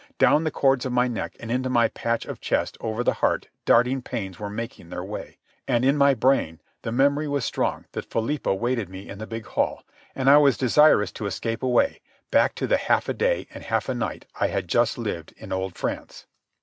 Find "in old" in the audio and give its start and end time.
15.37-15.75